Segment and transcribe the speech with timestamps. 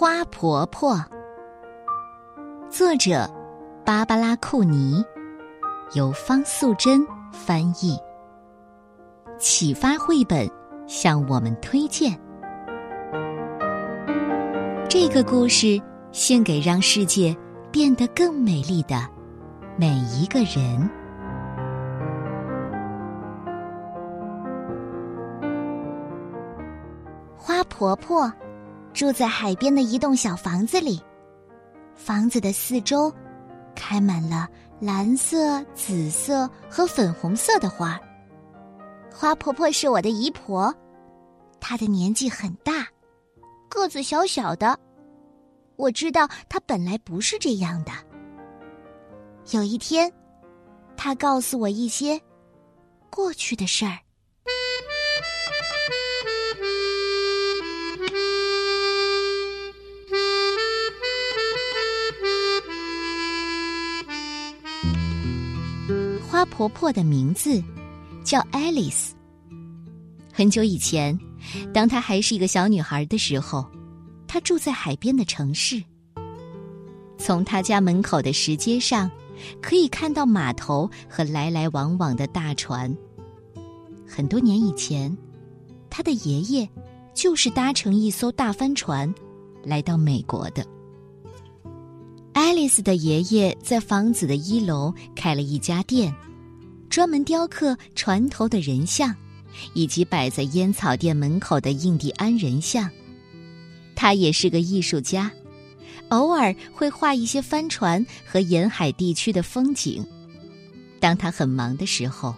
[0.00, 0.98] 花婆婆，
[2.70, 3.30] 作者
[3.84, 5.04] 芭芭拉·库尼，
[5.92, 7.98] 由方素珍翻译。
[9.38, 10.48] 启发绘本
[10.86, 12.18] 向我们推荐
[14.88, 15.78] 这个故事，
[16.12, 17.36] 献给让世界
[17.70, 19.06] 变得更美丽的
[19.76, 20.90] 每一个人。
[27.36, 28.32] 花婆婆。
[28.92, 31.00] 住在海边的一栋小房子里，
[31.94, 33.12] 房子的四周
[33.74, 34.48] 开满了
[34.80, 37.98] 蓝色、紫色和粉红色的花。
[39.12, 40.74] 花婆婆是我的姨婆，
[41.60, 42.86] 她的年纪很大，
[43.68, 44.78] 个子小小的。
[45.76, 47.92] 我知道她本来不是这样的。
[49.52, 50.12] 有一天，
[50.96, 52.20] 她告诉我一些
[53.08, 53.98] 过去的事儿。
[66.40, 67.62] 她婆婆的名字
[68.24, 69.14] 叫爱丽丝。
[70.32, 71.20] 很久以前，
[71.70, 73.62] 当她还是一个小女孩的时候，
[74.26, 75.84] 她住在海边的城市。
[77.18, 79.10] 从她家门口的石阶上，
[79.60, 82.90] 可以看到码头和来来往往的大船。
[84.08, 85.14] 很多年以前，
[85.90, 86.66] 她的爷爷
[87.12, 89.14] 就是搭乘一艘大帆船
[89.62, 90.66] 来到美国的。
[92.32, 96.10] 爱丽丝的爷爷在房子的一楼开了一家店。
[96.90, 99.14] 专门雕刻船头的人像，
[99.74, 102.90] 以及摆在烟草店门口的印第安人像。
[103.94, 105.30] 他也是个艺术家，
[106.08, 110.04] 偶尔会画一些帆船和沿海地区的风景。
[110.98, 112.34] 当他很忙的时候，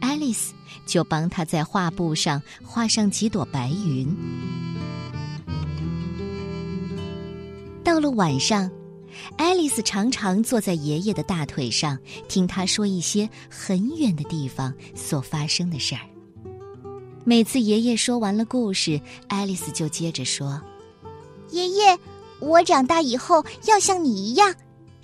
[0.00, 0.52] 爱丽丝
[0.84, 4.08] 就帮他在画布上画上几朵白云。
[7.84, 8.68] 到了晚上。
[9.36, 16.00] 爱丽丝常常坐在爷爷的大腿上，听他说一些很远的地方所发生的事儿。
[17.24, 20.62] 每次爷爷说完了故事，爱丽丝就接着说
[21.50, 21.98] ：“爷爷，
[22.40, 24.54] 我长大以后要像你一样，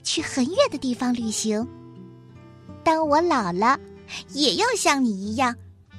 [0.05, 1.67] 去很远的地方旅行。
[2.85, 3.79] 当我老了，
[4.35, 5.55] 也要像你一样，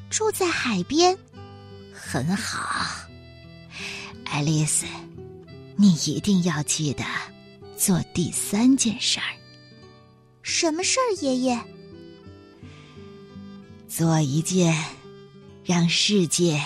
[0.09, 1.17] 住在海边。”
[1.91, 3.07] 很好，
[4.25, 4.85] 爱丽丝，
[5.75, 7.03] 你一定要记得。
[7.83, 9.35] 做第三件事儿，
[10.41, 11.09] 什么事儿？
[11.21, 11.61] 爷爷，
[13.89, 14.73] 做一件
[15.65, 16.63] 让世界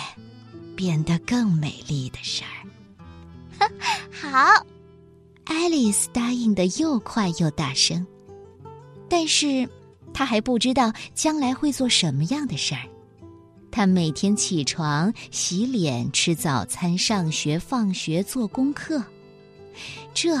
[0.76, 3.66] 变得更美丽的事儿。
[4.14, 4.64] 好，
[5.42, 8.06] 爱丽丝答应的又快又大声，
[9.08, 9.68] 但是
[10.14, 12.86] 她还不知道将来会做什么样的事儿。
[13.72, 19.02] 她每天起床、洗脸、吃早餐、上学、放学、做功课，
[20.14, 20.40] 这。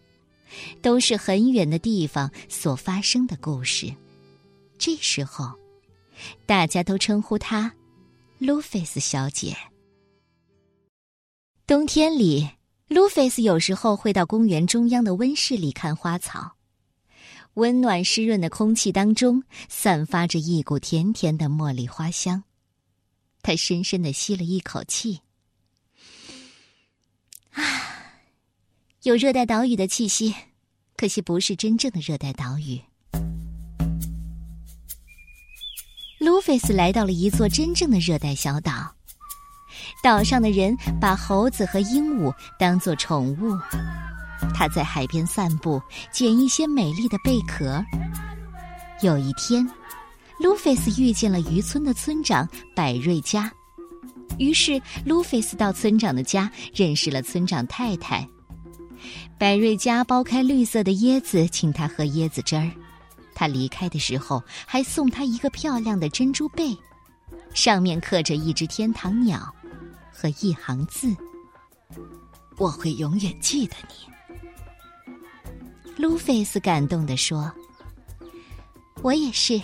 [0.81, 3.93] 都是很远的地方所发生的故事。
[4.77, 5.51] 这时候，
[6.45, 7.73] 大家都称呼她
[8.39, 9.55] 路菲斯小姐。
[11.67, 12.49] 冬天里，
[12.87, 16.57] 路菲斯有时候会到公园中央的温室里看花草。
[17.55, 22.43] 温暖湿润的空气当中，散发着一股甜甜的茉莉花香。
[23.41, 25.21] 他深深的吸了一口气，
[27.51, 27.90] 啊。
[29.03, 30.31] 有热带岛屿的气息，
[30.95, 32.79] 可惜不是真正的热带岛屿。
[36.19, 38.93] 路菲斯来到了一座真正的热带小岛，
[40.03, 43.57] 岛上的人把猴子和鹦鹉当做宠物。
[44.53, 45.81] 他在海边散步，
[46.13, 47.83] 捡一些美丽的贝壳。
[49.01, 49.67] 有一天，
[50.39, 53.51] 路菲斯遇见了渔村的村长百瑞佳，
[54.37, 58.27] 于是路菲斯到村长的家，认识了村长太太。
[59.37, 62.69] 百瑞家剥开绿色的椰子，请他喝椰子汁儿。
[63.33, 66.77] 他离开的时候，还送他一个漂亮的珍珠贝，
[67.53, 69.53] 上面刻着一只天堂鸟
[70.11, 71.15] 和一行字
[72.57, 75.13] ：“我会永远记得你。”
[75.97, 77.51] 路菲斯感动地说
[79.01, 79.59] ：“我也是，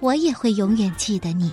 [0.00, 1.52] 我也会永远记得你。”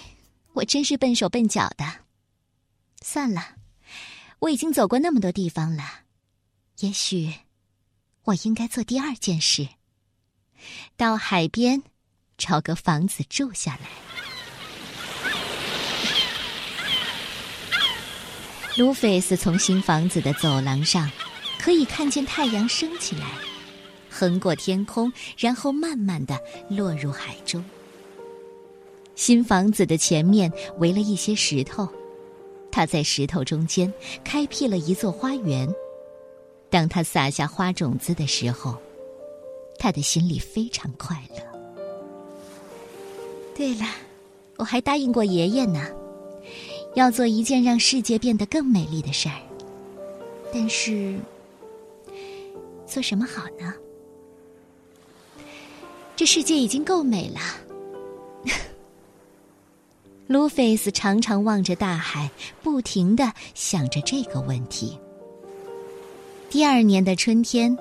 [0.53, 1.85] 我真是笨手笨脚的。
[3.01, 3.55] 算了，
[4.39, 5.83] 我已经走过那么多地方了，
[6.79, 7.33] 也许
[8.23, 9.67] 我应该做第二件事：
[10.95, 11.81] 到海边
[12.37, 13.89] 找个房子住下来。
[18.77, 21.11] 卢菲斯从新房子的走廊上，
[21.59, 23.27] 可以看见太阳升起来，
[24.09, 26.39] 横过天空，然后慢慢的
[26.69, 27.63] 落入海中。
[29.15, 31.87] 新房子的前面围了一些石头，
[32.71, 33.91] 他在石头中间
[34.23, 35.67] 开辟了一座花园。
[36.69, 38.75] 当他撒下花种子的时候，
[39.77, 41.41] 他的心里非常快乐。
[43.55, 43.85] 对了，
[44.57, 45.87] 我还答应过爷爷呢。
[46.95, 49.39] 要做一件让世界变得更美丽的事儿，
[50.53, 51.17] 但是
[52.85, 53.73] 做什么好呢？
[56.15, 57.39] 这世界已经够美了。
[60.31, 62.31] 卢菲斯常常望着大海，
[62.63, 64.97] 不停的想着这个问题。
[66.49, 67.77] 第二年的春天，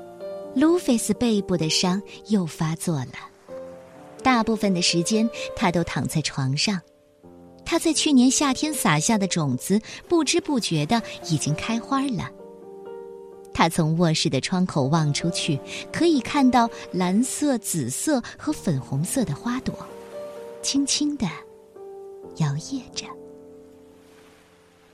[0.52, 3.14] 卢菲斯背部的伤又发作了，
[4.25, 6.81] 大部分的时间他都躺在床上。
[7.64, 12.29] 他在去年夏天撒下的种子，不知不觉的已经开花了。
[13.55, 15.56] 他从卧室的窗口望出去，
[15.93, 19.73] 可以看到蓝色、紫色和粉红色的花朵，
[20.62, 21.29] 轻轻的
[22.37, 23.06] 摇曳着。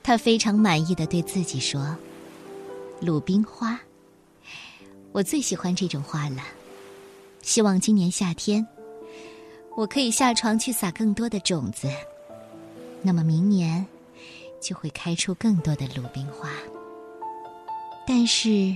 [0.03, 1.95] 他非常满意的对自己说
[3.01, 3.79] ：“鲁冰花，
[5.11, 6.41] 我最喜欢这种花了。
[7.41, 8.65] 希望今年夏天，
[9.75, 11.87] 我可以下床去撒更多的种子。”
[13.03, 13.85] 那么明年
[14.59, 16.49] 就会开出更多的鲁冰花，
[18.07, 18.75] 但是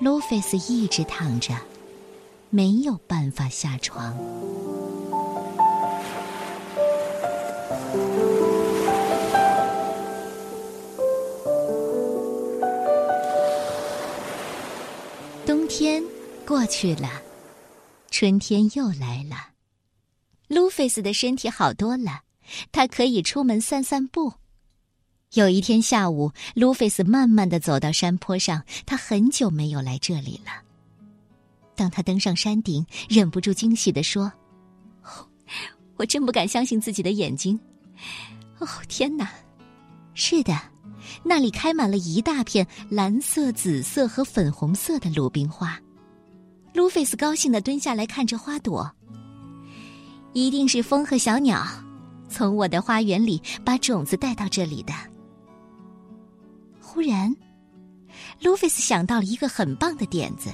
[0.00, 1.54] 卢菲斯一直躺着，
[2.50, 4.16] 没有办法下床。
[15.78, 16.02] 天
[16.44, 17.08] 过去了，
[18.10, 19.50] 春天又来了，
[20.48, 22.22] 卢菲斯的身体好多了。
[22.72, 24.32] 他可以出门散散步。
[25.34, 30.50] 有一天下午，卢菲斯慢慢的走到山坡上，他很久没有来这里了。
[31.76, 34.32] 当他登上山顶，忍不住惊喜的说
[35.94, 37.56] ：“我真不敢相信自己的眼睛！
[38.58, 39.30] 哦，天哪！
[40.12, 40.60] 是的，
[41.22, 45.78] 那里开满了一大片蓝色、紫色和粉红色的鲁冰花。”
[46.74, 48.90] 卢菲斯高兴的蹲下来看着花朵，
[50.32, 51.66] 一定是风和小鸟。
[52.28, 54.92] 从我的花园里把种子带到这里的。
[56.78, 57.34] 忽然，
[58.42, 60.50] 卢菲斯想到了一个很棒的点子。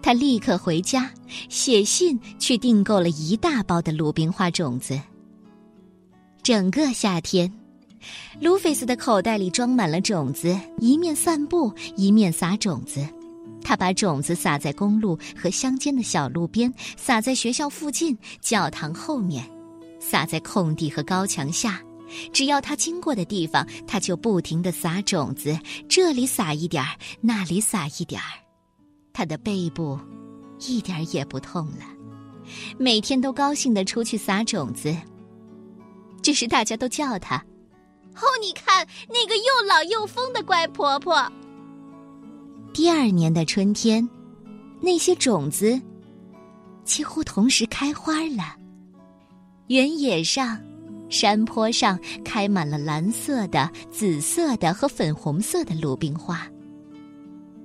[0.00, 1.10] 他立刻回家
[1.48, 4.98] 写信去订购了一大包的鲁冰花种子。
[6.40, 7.52] 整个夏天，
[8.40, 13.06] 卢菲斯的口袋里装满了种子，一面散步一面撒种子。
[13.62, 19.44] 他把种子撒在公路和乡间的小路边，撒在学校附近、教堂后面。
[20.00, 21.82] 撒在空地和高墙下，
[22.32, 28.38] 只要他经过的地方，他就不停的撒种子，这里撒一点儿，那里撒一点儿，
[29.12, 29.98] 他的背部
[30.60, 31.84] 一点也不痛了，
[32.78, 34.96] 每天都高兴的出去撒种子。
[36.22, 37.44] 只是大家都叫他：“，
[38.40, 41.30] 你看那个又老又疯的怪婆婆。”
[42.72, 44.08] 第二年的春天，
[44.80, 45.80] 那些种子
[46.84, 48.56] 几乎同时开花了。
[49.66, 50.58] 原野上、
[51.10, 56.46] 山坡上开满了蓝色的、紫色的和粉红色的鲁冰花。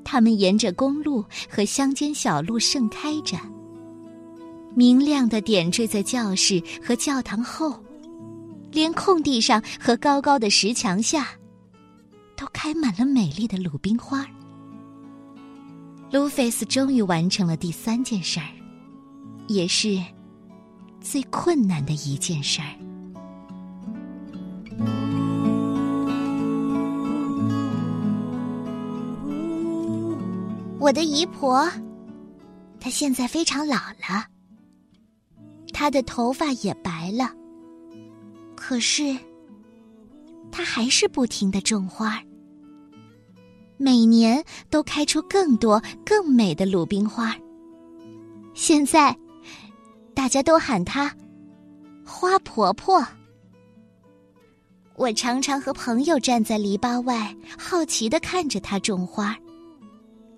[0.04, 3.38] 它们沿着公路和乡间小路盛开着，
[4.76, 7.80] 明亮的点缀在教室和教堂后，
[8.74, 11.28] 连空地上和高高的石墙下，
[12.36, 14.26] 都开满了美丽的鲁冰花。
[16.12, 18.48] 卢菲斯终于完成了第三件事儿，
[19.48, 20.04] 也是。
[21.02, 22.80] 最困难的一件事儿。
[30.80, 31.70] 我的姨婆，
[32.80, 34.26] 她现在非常老了，
[35.74, 37.30] 她的头发也白了，
[38.66, 39.14] 可是
[40.50, 42.18] 他还是不停的种花，
[43.76, 47.36] 每年都开出更多更美的鲁冰花。
[48.54, 49.14] 现在，
[50.14, 51.14] 大家都喊她
[52.08, 53.06] “花婆婆”。
[54.96, 59.38] 我常常和朋友站在篱笆外，好奇的看着她种花。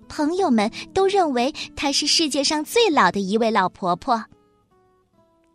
[0.08, 4.24] 朋友们都认为她是世界上最老的一位老婆婆。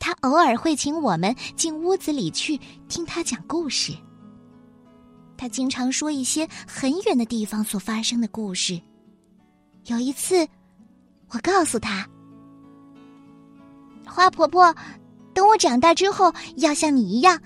[0.02, 3.94] 他偶尔会请我们进屋子里去听他讲故事。
[5.38, 8.82] 他经常说一些很远的地方所发生的故事。
[9.86, 10.48] 有一次，
[11.30, 12.08] 我告诉他。
[14.04, 14.76] 花婆婆，
[15.36, 17.40] 等我长大之后，要像你一样，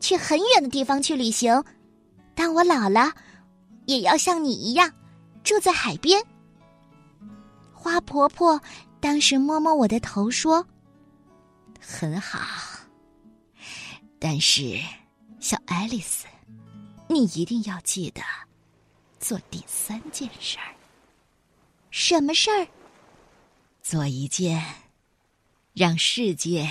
[0.00, 1.62] 去很远的地方去旅行。
[2.34, 3.12] 当我老了，
[3.86, 4.90] 也要像你一样，
[5.44, 6.20] 住在海边。
[7.72, 8.60] 花婆婆
[8.98, 10.66] 当时摸摸我的头说
[11.80, 12.38] ：“很好，
[14.18, 14.78] 但是，
[15.40, 16.26] 小爱丽丝，
[17.08, 18.22] 你一定要记得
[19.18, 20.74] 做第三件事儿。
[21.90, 22.68] 什么事儿？
[23.82, 24.64] 做一件。”
[25.72, 26.68] 让世界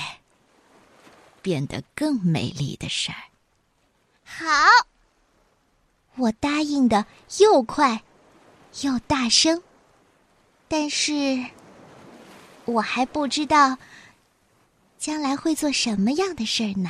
[1.41, 3.17] 变得更美丽的事儿。
[4.25, 4.45] 好，
[6.15, 7.05] 我答应的
[7.39, 8.03] 又快
[8.83, 9.63] 又大声，
[10.67, 11.43] 但是
[12.65, 13.77] 我还不知道
[14.99, 16.89] 将来会做什么样的事儿呢。